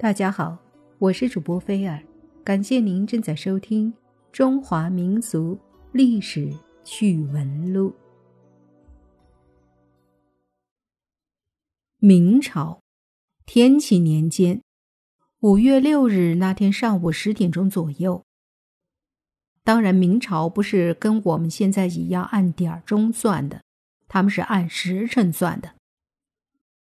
[0.00, 0.56] 大家好，
[1.00, 2.00] 我是主播菲尔，
[2.44, 3.92] 感谢您正在收听
[4.30, 5.58] 《中华民族
[5.90, 6.54] 历史
[6.84, 7.90] 趣闻录》。
[11.98, 12.80] 明朝
[13.44, 14.62] 天启年间
[15.40, 18.24] 五月六日那天上午十点钟左右，
[19.64, 23.62] 当然，明朝不是跟我们现在一样按点钟算的，
[24.06, 25.74] 他们是按时辰算的。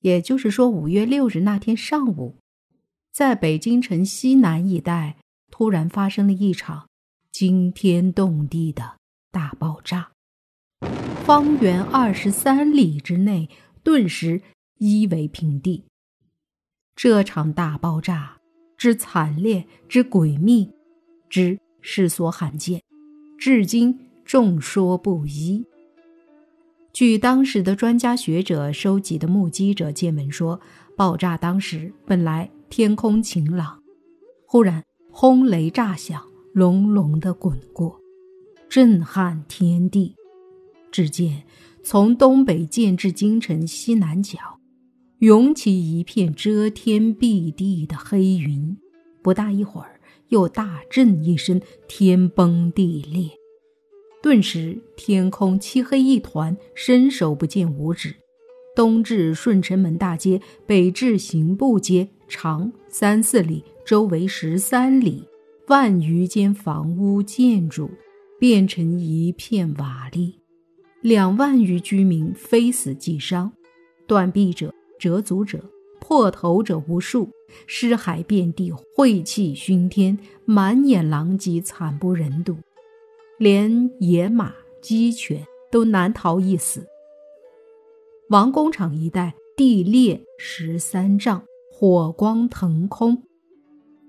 [0.00, 2.36] 也就是说，五月六日那天上午。
[3.18, 5.16] 在北京城西南一带，
[5.50, 6.88] 突然发生了一场
[7.32, 8.94] 惊天动地的
[9.32, 10.12] 大爆炸，
[11.24, 13.50] 方圆二十三里之内
[13.82, 14.40] 顿时
[14.76, 15.82] 夷为平地。
[16.94, 18.38] 这场大爆炸
[18.76, 20.70] 之惨烈、之诡秘、
[21.28, 22.80] 之世所罕见，
[23.36, 25.66] 至今众说不一。
[26.92, 30.60] 据当时的专家学者收集的目击者见闻说，
[30.96, 32.48] 爆炸当时本来。
[32.70, 33.82] 天空晴朗，
[34.46, 37.98] 忽然轰雷炸响，隆隆的滚过，
[38.68, 40.14] 震撼天地。
[40.92, 41.44] 只见
[41.82, 44.38] 从东北渐至京城西南角，
[45.20, 48.76] 涌起一片遮天蔽地的黑云。
[49.22, 53.30] 不大一会儿，又大震一声，天崩地裂。
[54.22, 58.14] 顿时天空漆黑一团，伸手不见五指。
[58.78, 62.06] 东至顺城门大街，北至刑部街。
[62.28, 65.24] 长三四里，周围十三里，
[65.66, 67.90] 万余间房屋建筑
[68.38, 70.32] 变成一片瓦砾，
[71.00, 73.50] 两万余居民非死即伤，
[74.06, 75.58] 断臂者、折足者、
[75.98, 77.28] 破头者无数，
[77.66, 82.56] 尸骸遍地，晦气熏天，满眼狼藉，惨不忍睹，
[83.38, 86.86] 连野马、鸡犬都难逃一死。
[88.30, 91.42] 王工厂一带地裂十三丈。
[91.70, 93.22] 火光腾空，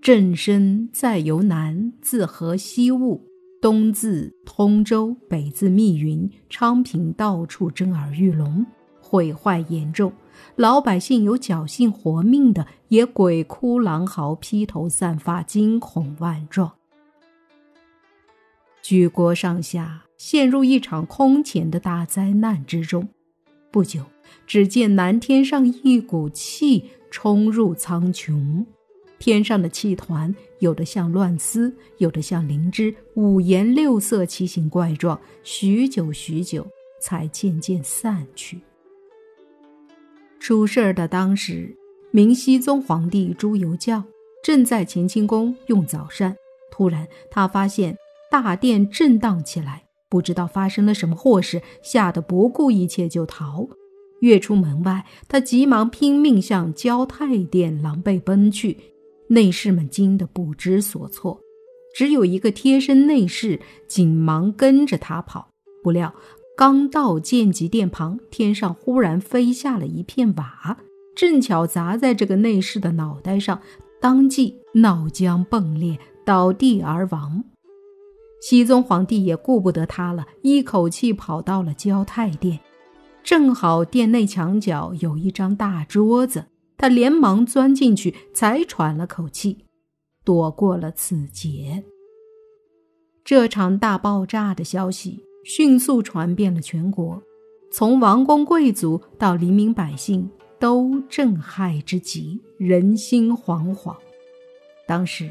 [0.01, 3.23] 震声在由南自河西雾，
[3.61, 8.65] 东自通州，北自密云、昌平，到处震耳欲聋，
[8.99, 10.11] 毁坏严重。
[10.55, 16.71] 老百姓有侥幸活命的，也鬼哭狼嚎，披头散发，惊恐万状。
[18.81, 23.07] 举国上下陷入一场空前的大灾难之中。
[23.71, 24.01] 不久，
[24.45, 26.91] 只见南天上一股气。
[27.11, 28.63] 冲入苍穹，
[29.17, 35.19] 天上的气团有的像乱丝，有的像灵芝，五颜六色，奇形怪状。
[35.41, 36.67] 许久许久，
[37.01, 38.61] 才渐渐散去。
[40.39, 41.75] 出事儿的当时，
[42.11, 44.03] 明熹宗皇帝朱由校
[44.43, 46.37] 正在乾清宫用早膳，
[46.69, 47.97] 突然他发现
[48.29, 53.67] 大殿震荡起来，不知道发生了什么祸事，吓得不顾一切就逃。
[54.21, 58.77] 跃出门外，他急忙拼命向交泰殿狼狈奔去，
[59.27, 61.39] 内侍们惊得不知所措，
[61.95, 65.49] 只有一个贴身内侍紧忙跟着他跑。
[65.81, 66.13] 不料
[66.57, 70.77] 刚到建极殿旁，天上忽然飞下了一片瓦，
[71.15, 73.61] 正巧砸在这个内侍的脑袋上，
[74.01, 77.45] 当即脑浆迸裂，倒地而亡。
[78.41, 82.59] 熹宗皇帝也顾不得他了，一口气跑到了交泰殿。
[83.23, 86.45] 正好殿内墙角有一张大桌子，
[86.77, 89.65] 他连忙钻进去，才喘了口气，
[90.23, 91.83] 躲过了此劫。
[93.25, 97.21] 这场大爆炸的消息迅速传遍了全国，
[97.71, 103.95] 从王公贵族到黎民百姓都震撼之极，人心惶惶。
[104.87, 105.29] 当时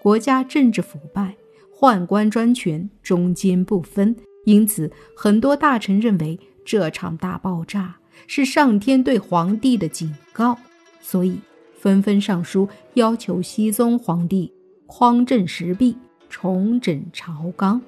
[0.00, 1.34] 国家政治腐败，
[1.82, 6.38] 宦官专权，中间不分，因此很多大臣认为。
[6.64, 7.96] 这场大爆炸
[8.28, 10.56] 是上天对皇帝的警告，
[11.00, 11.40] 所以
[11.76, 14.52] 纷纷上书要求熹宗皇帝
[14.86, 15.96] 匡正时弊，
[16.30, 17.82] 重整朝纲。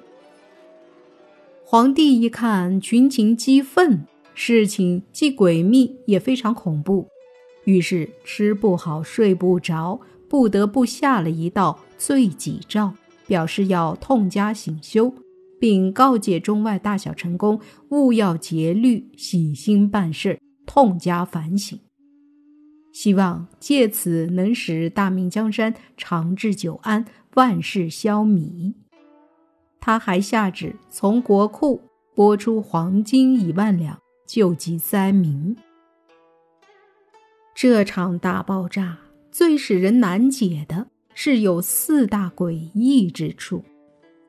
[1.63, 7.07] 皇帝一看群情激愤，事情既诡秘也非常恐怖，
[7.63, 12.93] 于是吃不好睡不着，不得不下了一道罪己诏，
[13.27, 15.13] 表示要痛加省修。
[15.57, 21.79] 并告诫中外大小臣工务要节律，洗心办事，痛加反省。
[22.91, 27.05] 希望借此能使大明江山长治久安，
[27.35, 28.73] 万事消弭。
[29.79, 31.81] 他还下旨从国库
[32.13, 33.97] 拨出黄金一万两，
[34.27, 35.55] 救济灾民。
[37.55, 38.99] 这场大爆炸
[39.31, 40.87] 最使人难解的
[41.17, 43.63] 是有四大诡异之处，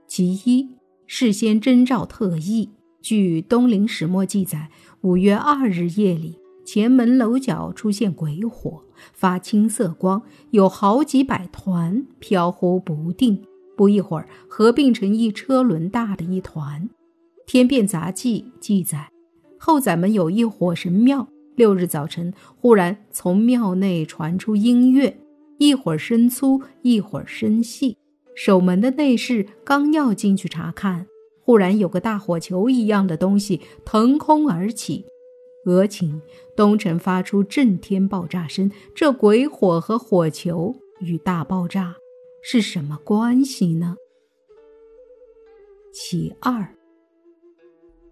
[0.07, 0.69] 其一。
[1.09, 2.71] 事先征召特异。
[3.03, 13.43] 据《东陵始末》记载，五月二日夜里，前门楼角出现鬼火，发青色光，有好几百团，飘忽不定。
[13.77, 16.83] 不一会儿，合并成一车轮大的一团。
[17.47, 19.11] 《天变杂记》记载，
[19.59, 25.19] 后宰门有一火神庙，六日早晨，忽然从庙内传出音乐，
[25.59, 27.97] 一会儿声粗，一会儿声细。
[28.35, 31.07] 守门的内侍刚要进去查看，
[31.41, 35.05] 忽然有个大火球一样的东西腾空而起。
[35.65, 36.21] 俄顷，
[36.55, 38.71] 东城发出震天爆炸声。
[38.95, 41.97] 这鬼火和火球与大爆炸。
[42.43, 43.97] 是什么关系呢？
[45.93, 46.73] 其二，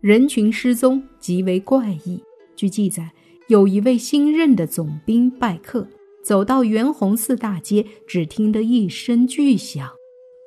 [0.01, 2.21] 人群失踪极为怪异。
[2.57, 3.13] 据记载，
[3.47, 5.87] 有一位新任的总兵拜客，
[6.25, 9.91] 走到袁洪寺大街，只听得一声巨响，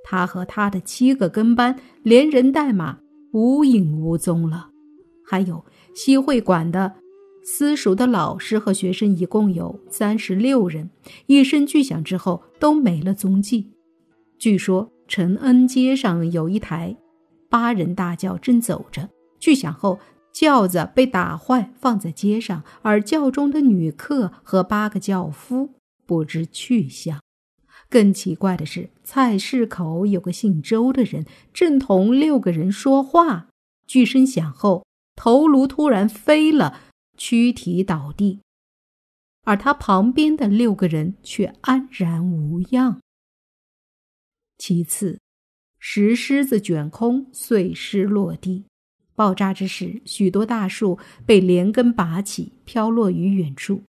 [0.04, 2.98] 他和他的七个跟班连人带马
[3.32, 4.70] 无影无踪了。
[5.24, 5.64] 还有
[5.94, 6.96] 西会馆的
[7.44, 10.90] 私塾的老师和学生一共有三十六人，
[11.28, 13.72] 一声巨响之后都没了踪迹。
[14.40, 16.98] 据说陈恩街上有一台
[17.50, 19.08] 八人大轿正走着，
[19.40, 20.00] 巨响后
[20.38, 25.74] 轿子被打坏，放在街上，而轿中的女客和八个轿夫
[26.06, 27.20] 不知去向。
[27.90, 33.48] 更奇怪的是，菜市口有个姓周的人正同六个人说话，
[33.88, 34.86] 巨声响后，
[35.16, 36.82] 头颅突然飞了，
[37.18, 38.42] 躯体倒地，
[39.44, 43.02] 而他旁边的六个人却安然无恙。
[44.60, 45.20] 其次，
[45.80, 48.67] 石狮子卷空，碎尸落地。
[49.18, 53.82] 爆炸之时，许多大树被连根拔起，飘落于远处。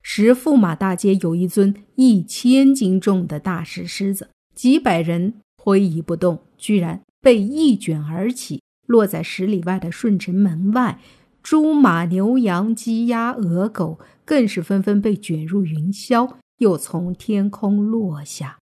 [0.00, 10.98] 石驸马大街有一尊一千斤重的大石狮子，几百人推移不动，居然被一卷而起，落在十里外的顺城门外。
[11.42, 18.56] 猪马牛羊鸡鸭鹅狗更是纷纷被卷入云霄，又从天空落下。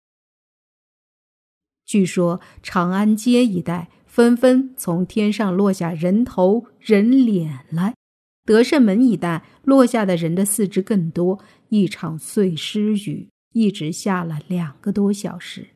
[1.85, 7.95] 据说长安街一带纷纷从天上落下人头人脸来，
[8.43, 11.39] 德胜门一带落下的人的四肢更多。
[11.69, 15.69] 一场碎尸雨一直下了两个多小时。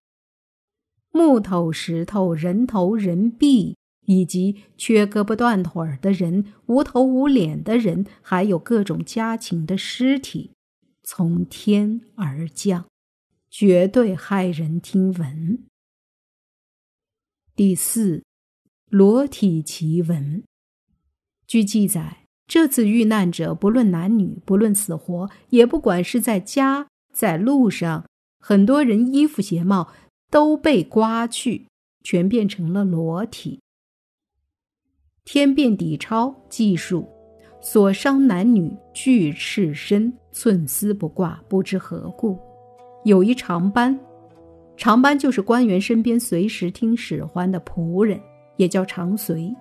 [1.12, 10.52] 木头、石头、人头、人臂，以及缺胳膊断腿的人、无头无脸的人，还有各种家禽的尸体，
[11.04, 12.84] 从天而降，
[13.50, 15.64] 绝对骇人听闻。
[17.56, 18.25] 第四，
[18.98, 20.42] 裸体奇闻。
[21.46, 28.06] 据记载，这次遇难者不论男女，不论死活，也不管是在家在路上，
[28.40, 29.92] 很多人衣服鞋帽
[30.32, 31.68] 都被刮去，
[32.06, 33.60] 全变成了裸体。
[35.26, 37.10] 天变底钞记述，
[37.62, 42.40] 所伤男女俱赤身，寸丝不挂，不知何故。
[43.04, 44.00] 有一长班。
[44.78, 48.22] 长班就是官员身边随时听使唤的仆人，
[48.57, 49.56] 也叫长随。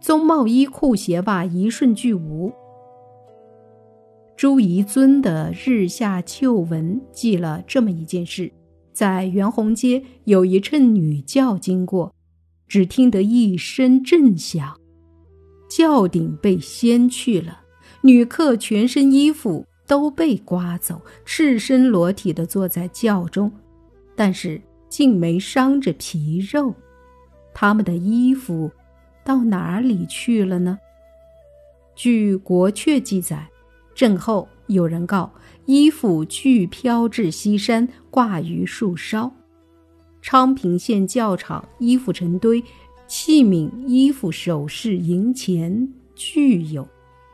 [0.00, 2.52] 宗帽、衣裤、鞋袜一瞬俱无。
[4.36, 8.52] 朱彝尊的《日下旧闻》记了这么一件事：
[8.92, 12.14] 在袁洪街有一乘女轿经过，
[12.68, 14.76] 只听得一声震响，
[15.68, 17.62] 轿顶被掀去了，
[18.02, 23.50] 女客全身衣服都被刮走，赤身裸体的坐在轿中。
[24.14, 26.72] 但是竟没伤着皮肉，
[27.60, 28.70] 他们的衣服
[29.24, 30.78] 到哪里去了呢？
[31.96, 33.48] 据《国阙》记载，
[33.96, 35.28] 震后有人告
[35.64, 39.28] 衣服俱飘至西山，挂于树梢。
[40.22, 42.62] 昌平县教场衣服成堆，
[43.08, 46.88] 器皿、衣服、首饰、银钱俱有。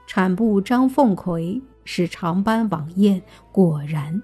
[0.07, 3.21] 产部张凤奎是长班网宴，
[3.53, 4.23] 果然。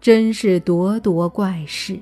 [0.00, 1.96] 真是咄咄怪事。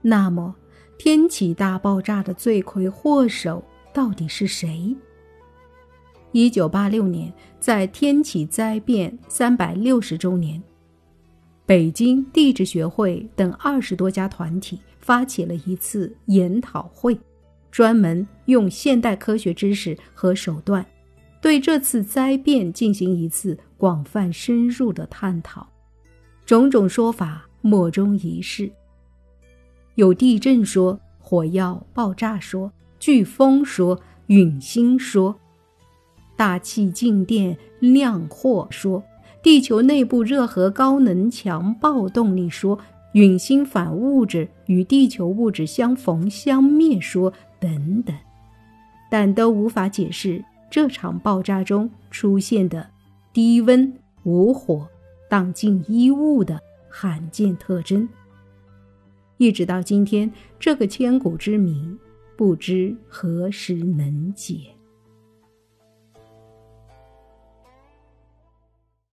[0.00, 0.54] 那么，
[0.98, 3.62] 天启大爆炸的罪魁祸首
[3.92, 4.96] 到底是谁？
[6.32, 10.60] 一九八六年，在天启灾变三百六十周年，
[11.66, 17.18] 北京地质学会等二十多家团体发起了一次研讨会，
[17.70, 20.84] 专门用现代科学知识和手段，
[21.42, 25.66] 对这次灾变进行一次广泛深入的探讨。
[26.46, 28.70] 种种说法，莫衷一是。
[29.96, 35.34] 有地震说，火药爆炸说，飓风说，陨星说，
[36.36, 39.02] 大气静电亮货说，
[39.42, 42.78] 地球内部热核高能强暴动力说，
[43.12, 48.14] 陨星反物质与地球物质相逢相灭说等等，
[49.10, 52.86] 但都无法解释这场爆炸中出现的
[53.32, 53.90] 低温、
[54.24, 54.86] 无火、
[55.30, 56.60] 荡尽衣物的
[56.90, 58.06] 罕见特征。
[59.38, 61.96] 一直到今天，这个千古之谜
[62.36, 64.75] 不知何时能解。